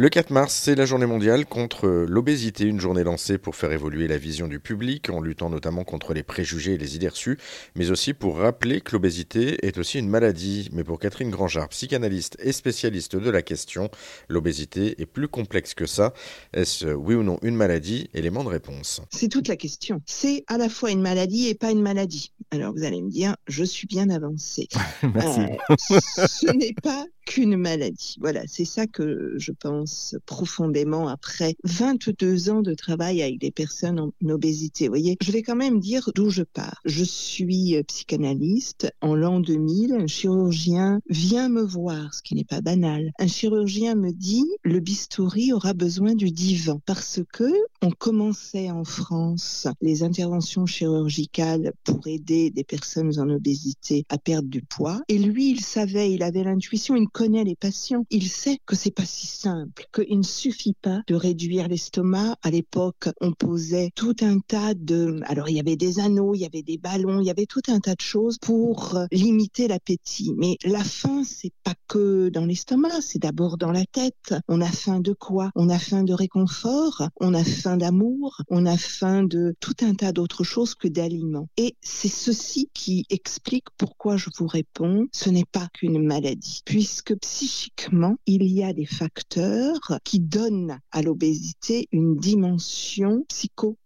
Le 0.00 0.08
4 0.08 0.30
mars, 0.30 0.54
c'est 0.54 0.76
la 0.76 0.86
journée 0.86 1.04
mondiale 1.04 1.44
contre 1.44 1.86
l'obésité, 1.86 2.64
une 2.64 2.80
journée 2.80 3.04
lancée 3.04 3.36
pour 3.36 3.54
faire 3.54 3.70
évoluer 3.70 4.08
la 4.08 4.16
vision 4.16 4.48
du 4.48 4.58
public 4.58 5.10
en 5.10 5.20
luttant 5.20 5.50
notamment 5.50 5.84
contre 5.84 6.14
les 6.14 6.22
préjugés 6.22 6.72
et 6.72 6.78
les 6.78 6.96
idées 6.96 7.10
reçues, 7.10 7.36
mais 7.76 7.90
aussi 7.90 8.14
pour 8.14 8.38
rappeler 8.38 8.80
que 8.80 8.92
l'obésité 8.92 9.58
est 9.66 9.76
aussi 9.76 9.98
une 9.98 10.08
maladie. 10.08 10.70
Mais 10.72 10.84
pour 10.84 10.98
Catherine 10.98 11.28
Grangeard, 11.28 11.68
psychanalyste 11.68 12.38
et 12.40 12.52
spécialiste 12.52 13.16
de 13.16 13.28
la 13.28 13.42
question, 13.42 13.90
l'obésité 14.30 14.98
est 15.02 15.04
plus 15.04 15.28
complexe 15.28 15.74
que 15.74 15.84
ça. 15.84 16.14
Est-ce 16.54 16.86
oui 16.86 17.14
ou 17.14 17.22
non 17.22 17.38
une 17.42 17.56
maladie? 17.56 18.08
Élément 18.14 18.42
de 18.42 18.48
réponse. 18.48 19.02
C'est 19.10 19.28
toute 19.28 19.48
la 19.48 19.56
question. 19.56 20.00
C'est 20.06 20.44
à 20.46 20.56
la 20.56 20.70
fois 20.70 20.92
une 20.92 21.02
maladie 21.02 21.48
et 21.48 21.54
pas 21.54 21.72
une 21.72 21.82
maladie. 21.82 22.32
Alors 22.52 22.72
vous 22.72 22.84
allez 22.84 23.02
me 23.02 23.10
dire, 23.10 23.36
je 23.48 23.64
suis 23.64 23.86
bien 23.86 24.08
avancée. 24.08 24.66
Merci. 25.14 25.40
Euh, 25.40 26.00
ce 26.26 26.50
n'est 26.56 26.74
pas 26.82 27.04
qu'une 27.30 27.56
maladie. 27.56 28.16
Voilà, 28.20 28.42
c'est 28.48 28.64
ça 28.64 28.88
que 28.88 29.34
je 29.36 29.52
pense 29.52 30.16
profondément 30.26 31.06
après 31.06 31.54
22 31.62 32.50
ans 32.50 32.60
de 32.60 32.74
travail 32.74 33.22
avec 33.22 33.38
des 33.38 33.52
personnes 33.52 34.00
en 34.00 34.10
obésité. 34.28 34.86
Vous 34.86 34.94
voyez, 34.94 35.16
je 35.22 35.30
vais 35.30 35.42
quand 35.42 35.54
même 35.54 35.78
dire 35.78 36.10
d'où 36.16 36.30
je 36.30 36.42
pars. 36.42 36.80
Je 36.84 37.04
suis 37.04 37.80
psychanalyste. 37.86 38.90
En 39.00 39.14
l'an 39.14 39.38
2000, 39.38 39.92
un 39.92 40.08
chirurgien 40.08 41.00
vient 41.08 41.48
me 41.48 41.62
voir, 41.62 42.14
ce 42.14 42.22
qui 42.22 42.34
n'est 42.34 42.42
pas 42.42 42.62
banal. 42.62 43.12
Un 43.20 43.28
chirurgien 43.28 43.94
me 43.94 44.10
dit, 44.10 44.50
le 44.64 44.80
bistouri 44.80 45.52
aura 45.52 45.72
besoin 45.72 46.16
du 46.16 46.32
divan 46.32 46.80
parce 46.84 47.20
que 47.32 47.48
on 47.80 47.92
commençait 47.92 48.72
en 48.72 48.82
France 48.82 49.68
les 49.80 50.02
interventions 50.02 50.66
chirurgicales 50.66 51.74
pour 51.84 52.08
aider 52.08 52.50
des 52.50 52.64
personnes 52.64 53.20
en 53.20 53.30
obésité 53.30 54.04
à 54.08 54.18
perdre 54.18 54.48
du 54.48 54.62
poids. 54.62 55.00
Et 55.06 55.18
lui, 55.18 55.50
il 55.50 55.60
savait, 55.60 56.10
il 56.10 56.24
avait 56.24 56.42
l'intuition, 56.42 56.96
il 56.96 57.08
connaît 57.20 57.44
les 57.44 57.54
patients. 57.54 58.06
Il 58.08 58.28
sait 58.28 58.58
que 58.64 58.74
c'est 58.74 58.90
pas 58.90 59.04
si 59.04 59.26
simple, 59.26 59.84
qu'il 59.92 60.16
ne 60.16 60.22
suffit 60.22 60.72
pas 60.72 61.02
de 61.06 61.14
réduire 61.14 61.68
l'estomac. 61.68 62.36
À 62.42 62.50
l'époque, 62.50 63.10
on 63.20 63.32
posait 63.32 63.90
tout 63.94 64.16
un 64.22 64.38
tas 64.38 64.72
de, 64.72 65.20
alors 65.24 65.50
il 65.50 65.56
y 65.56 65.60
avait 65.60 65.76
des 65.76 66.00
anneaux, 66.00 66.34
il 66.34 66.40
y 66.40 66.46
avait 66.46 66.62
des 66.62 66.78
ballons, 66.78 67.20
il 67.20 67.26
y 67.26 67.30
avait 67.30 67.44
tout 67.44 67.60
un 67.68 67.78
tas 67.78 67.94
de 67.94 68.00
choses 68.00 68.38
pour 68.40 68.96
euh, 68.96 69.04
limiter 69.12 69.68
l'appétit. 69.68 70.32
Mais 70.38 70.56
la 70.64 70.82
faim, 70.82 71.22
c'est 71.22 71.52
pas 71.62 71.74
que 71.88 72.30
dans 72.30 72.46
l'estomac, 72.46 73.02
c'est 73.02 73.18
d'abord 73.18 73.58
dans 73.58 73.70
la 73.70 73.84
tête. 73.84 74.34
On 74.48 74.62
a 74.62 74.70
faim 74.70 75.00
de 75.00 75.12
quoi? 75.12 75.50
On 75.54 75.68
a 75.68 75.78
faim 75.78 76.04
de 76.04 76.14
réconfort, 76.14 77.10
on 77.20 77.34
a 77.34 77.44
faim 77.44 77.76
d'amour, 77.76 78.40
on 78.48 78.64
a 78.64 78.78
faim 78.78 79.24
de 79.24 79.54
tout 79.60 79.76
un 79.82 79.92
tas 79.92 80.12
d'autres 80.12 80.44
choses 80.44 80.74
que 80.74 80.88
d'aliments. 80.88 81.48
Et 81.58 81.76
c'est 81.82 82.08
ceci 82.08 82.70
qui 82.72 83.04
explique 83.10 83.66
pourquoi 83.76 84.16
je 84.16 84.30
vous 84.38 84.46
réponds, 84.46 85.06
ce 85.12 85.28
n'est 85.28 85.44
pas 85.44 85.68
qu'une 85.74 86.02
maladie, 86.02 86.62
puisque 86.64 87.09
psychiquement, 87.14 88.16
il 88.26 88.44
y 88.44 88.62
a 88.62 88.72
des 88.72 88.86
facteurs 88.86 89.98
qui 90.04 90.20
donnent 90.20 90.80
à 90.90 91.02
l'obésité 91.02 91.88
une 91.92 92.16
dimension 92.16 93.24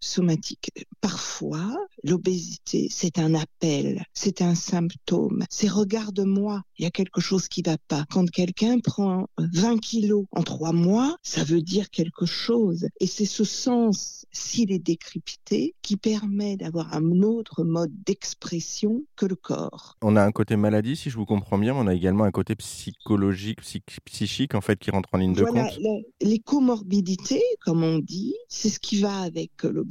psychosomatique. 0.00 0.70
Parfois, 1.00 1.76
l'obésité, 2.04 2.88
c'est 2.90 3.18
un 3.18 3.34
appel, 3.34 4.04
c'est 4.14 4.42
un 4.42 4.54
symptôme, 4.54 5.44
c'est 5.50 5.68
regarde-moi, 5.68 6.62
il 6.78 6.84
y 6.84 6.86
a 6.86 6.90
quelque 6.90 7.20
chose 7.20 7.48
qui 7.48 7.62
va 7.62 7.76
pas. 7.88 8.04
Quand 8.10 8.28
quelqu'un 8.30 8.78
prend 8.80 9.28
20 9.38 9.78
kilos 9.78 10.24
en 10.32 10.42
trois 10.42 10.72
mois, 10.72 11.16
ça 11.22 11.44
veut 11.44 11.62
dire 11.62 11.90
quelque 11.90 12.26
chose. 12.26 12.88
Et 13.00 13.06
c'est 13.06 13.26
ce 13.26 13.44
sens, 13.44 14.26
s'il 14.32 14.72
est 14.72 14.78
décrypté, 14.78 15.74
qui 15.82 15.96
permet 15.96 16.56
d'avoir 16.56 16.94
un 16.94 17.22
autre 17.22 17.64
mode 17.64 17.92
d'expression 18.06 19.04
que 19.16 19.26
le 19.26 19.36
corps. 19.36 19.96
On 20.02 20.16
a 20.16 20.24
un 20.24 20.32
côté 20.32 20.56
maladie, 20.56 20.96
si 20.96 21.10
je 21.10 21.16
vous 21.16 21.26
comprends 21.26 21.58
bien, 21.58 21.74
mais 21.74 21.80
on 21.80 21.86
a 21.86 21.94
également 21.94 22.24
un 22.24 22.30
côté 22.30 22.54
psychologique, 22.56 23.58
psychique, 24.04 24.54
en 24.54 24.60
fait, 24.60 24.78
qui 24.78 24.90
rentre 24.90 25.10
en 25.12 25.18
ligne 25.18 25.34
de 25.34 25.44
compte. 25.44 25.78
Les 26.20 26.38
comorbidités, 26.38 27.42
comme 27.60 27.82
on 27.82 27.98
dit, 27.98 28.34
c'est 28.48 28.70
ce 28.70 28.78
qui 28.78 29.00
va 29.00 29.18
avec 29.20 29.62
l'obésité, 29.62 29.89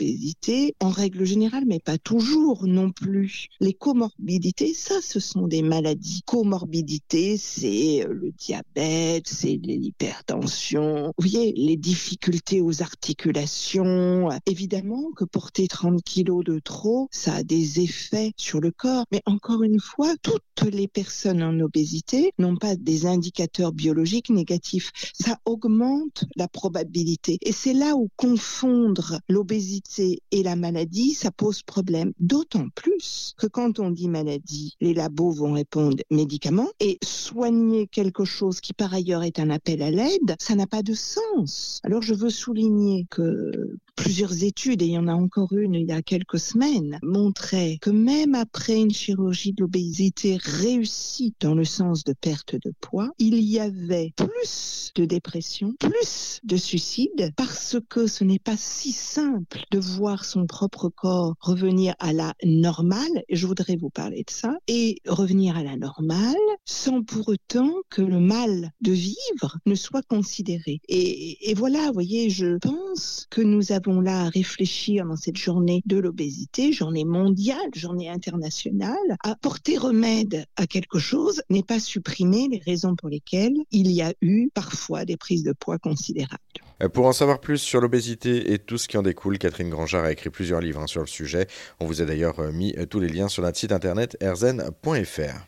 en 0.80 0.90
règle 0.90 1.26
générale, 1.26 1.64
mais 1.68 1.80
pas 1.80 1.98
toujours 1.98 2.66
non 2.66 2.92
plus. 2.92 3.48
Les 3.60 3.74
comorbidités, 3.74 4.74
ça, 4.74 4.96
ce 5.02 5.20
sont 5.20 5.48
des 5.48 5.62
maladies. 5.62 6.22
Comorbidité, 6.26 7.38
c'est 7.38 8.06
euh, 8.06 8.14
le 8.14 8.32
diabète, 8.32 9.28
c'est 9.28 9.60
l'hypertension, 9.62 11.14
vous 11.18 11.30
voyez, 11.30 11.54
les 11.56 11.78
difficultés 11.78 12.62
aux 12.62 12.82
articulations. 12.82 14.30
Évidemment 14.46 15.12
que 15.16 15.26
porter 15.26 15.68
30 15.68 16.02
kilos 16.04 16.44
de 16.44 16.60
trop, 16.60 17.08
ça 17.12 17.36
a 17.36 17.44
des 17.44 17.82
effets 17.82 18.32
sur 18.38 18.62
le 18.62 18.72
corps. 18.72 19.06
Mais 19.12 19.22
encore 19.26 19.64
une 19.64 19.80
fois, 19.80 20.16
toutes 20.22 20.72
les 20.72 20.88
personnes 20.88 21.44
en 21.44 21.60
obésité 21.60 22.32
n'ont 22.38 22.58
pas 22.58 22.76
des 22.76 23.06
indicateurs 23.06 23.72
biologiques 23.72 24.30
négatifs. 24.30 24.92
Ça 25.14 25.38
augmente 25.46 26.26
la 26.36 26.48
probabilité. 26.48 27.38
Et 27.42 27.52
c'est 27.52 27.74
là 27.74 27.96
où 27.96 28.10
confondre 28.16 29.20
l'obésité 29.28 29.89
et 29.98 30.44
la 30.44 30.56
maladie, 30.56 31.14
ça 31.14 31.32
pose 31.32 31.64
problème. 31.64 32.14
D'autant 32.20 32.68
plus 32.76 33.34
que 33.38 33.48
quand 33.48 33.80
on 33.80 33.90
dit 33.90 34.08
maladie, 34.08 34.76
les 34.82 34.94
labos 34.94 35.32
vont 35.32 35.54
répondre 35.54 35.98
médicaments 36.12 36.70
et 36.80 36.98
soigner 37.04 37.88
quelque 37.88 38.26
chose 38.26 38.62
qui 38.62 38.74
par 38.74 38.94
ailleurs 38.94 39.24
est 39.24 39.40
un 39.40 39.50
appel 39.50 39.82
à 39.82 39.92
l'aide, 39.92 40.36
ça 40.40 40.56
n'a 40.56 40.68
pas 40.68 40.84
de 40.84 40.94
sens. 40.94 41.80
Alors 41.84 42.02
je 42.02 42.14
veux 42.14 42.30
souligner 42.30 43.08
que 43.10 43.78
plusieurs 43.96 44.44
études, 44.44 44.82
et 44.82 44.86
il 44.86 44.94
y 44.94 44.98
en 44.98 45.08
a 45.08 45.14
encore 45.14 45.54
une 45.54 45.76
il 45.76 45.88
y 45.88 45.92
a 45.92 46.02
quelques 46.02 46.40
semaines, 46.40 47.00
montraient 47.04 47.78
que 47.82 47.90
même 47.90 48.36
après 48.36 48.80
une 48.80 48.94
chirurgie 48.94 49.54
de 49.54 49.62
l'obésité 49.62 50.38
réussie 50.40 51.34
dans 51.40 51.56
le 51.56 51.66
sens 51.66 52.04
de 52.04 52.14
perte 52.14 52.56
de 52.56 52.74
poids, 52.80 53.12
il 53.20 53.40
y 53.40 53.60
avait 53.60 54.14
plus 54.16 54.92
de 54.96 55.06
dépression, 55.06 55.74
plus 55.80 56.40
de 56.44 56.58
suicide, 56.58 57.34
parce 57.36 57.78
que 57.90 58.08
ce 58.08 58.24
n'est 58.24 58.40
pas 58.40 58.58
si 58.58 58.92
simple 58.92 59.64
de 59.72 59.79
voir 59.80 60.26
son 60.26 60.46
propre 60.46 60.90
corps 60.90 61.36
revenir 61.40 61.96
à 62.00 62.14
la 62.14 62.34
normale, 62.44 63.24
je 63.30 63.48
voudrais 63.48 63.76
vous 63.76 63.90
parler 63.90 64.24
de 64.26 64.32
ça, 64.32 64.58
et 64.68 65.02
revenir 65.08 65.58
à 65.58 65.64
la 65.64 65.76
normale 65.76 66.36
sans 66.66 67.04
pour 67.04 67.30
autant 67.30 67.74
que 67.90 68.02
le 68.02 68.20
mal 68.20 68.72
de 68.82 68.92
vivre 68.92 69.58
ne 69.66 69.76
soit 69.76 70.06
considéré. 70.08 70.82
Et, 70.88 71.54
voilà, 71.56 71.88
vous 71.88 71.94
voyez, 71.94 72.30
je 72.30 72.58
pense 72.58 73.28
que 73.30 73.42
nous 73.42 73.72
avons 73.72 74.02
là 74.02 74.26
à 74.26 74.30
réfléchir 74.30 75.06
dans 75.06 75.16
cette 75.16 75.38
journée 75.38 75.82
de 75.86 75.98
l'obésité, 75.98 76.72
journée 76.72 77.06
mondiale, 77.06 77.58
journée 77.74 78.10
internationale, 78.10 78.96
à 79.24 79.36
porter 79.36 79.78
remède 79.78 80.46
à 80.56 80.68
quelque 80.68 81.00
chose 81.00 81.42
n'est 81.50 81.64
pas 81.64 81.80
supprimer 81.80 82.48
les 82.50 82.60
raisons 82.60 82.96
pour 82.96 83.10
lesquelles 83.10 83.58
il 83.72 83.92
y 83.92 84.02
a 84.02 84.14
eu 84.22 84.50
parfois 84.54 85.06
des 85.06 85.18
prises 85.18 85.44
de 85.44 85.54
poids 85.54 85.80
considérables. 85.80 86.38
Euh, 86.82 86.90
pour 86.90 87.06
en 87.06 87.12
savoir 87.12 87.40
plus 87.40 87.58
sur 87.58 87.82
l'obésité 87.82 88.54
et 88.54 88.60
tout 88.60 88.78
ce 88.78 88.88
qui 88.88 88.98
en 88.98 89.02
découle, 89.02 89.38
Catherine 89.38 89.69
Grangeard 89.70 90.06
a 90.06 90.12
écrit 90.12 90.30
plusieurs 90.30 90.62
livres 90.62 90.82
hein, 90.82 90.88
sur 90.88 91.02
le 91.02 91.08
sujet. 91.08 91.48
On 91.80 91.86
vous 91.86 92.02
a 92.02 92.06
d'ailleurs 92.06 92.40
euh, 92.40 92.52
mis 92.52 92.76
euh, 92.78 92.86
tous 92.86 93.00
les 93.00 93.10
liens 93.10 93.28
sur 93.28 93.44
notre 93.44 93.58
site 93.58 93.72
internet 93.72 94.18
erzen.fr. 94.20 95.48